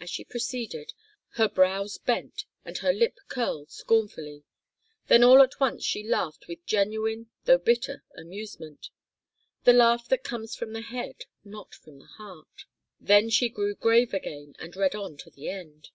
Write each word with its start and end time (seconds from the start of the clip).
As 0.00 0.10
she 0.10 0.24
proceeded, 0.24 0.92
her 1.34 1.48
brows 1.48 1.96
bent, 1.96 2.46
and 2.64 2.76
her 2.78 2.92
lip 2.92 3.16
curled 3.28 3.70
scornfully. 3.70 4.42
Then 5.06 5.22
all 5.22 5.40
at 5.40 5.60
once 5.60 5.84
she 5.84 6.02
laughed 6.02 6.48
with 6.48 6.66
genuine, 6.66 7.30
though 7.44 7.58
bitter, 7.58 8.02
amusement 8.16 8.88
the 9.62 9.72
laugh 9.72 10.08
that 10.08 10.24
comes 10.24 10.56
from 10.56 10.72
the 10.72 10.80
head, 10.80 11.26
not 11.44 11.74
from 11.76 12.00
the 12.00 12.06
heart. 12.18 12.64
Then 12.98 13.30
she 13.30 13.48
grew 13.48 13.76
grave 13.76 14.12
again 14.12 14.56
and 14.58 14.74
read 14.74 14.96
on 14.96 15.16
to 15.18 15.30
the 15.30 15.50
end. 15.50 15.90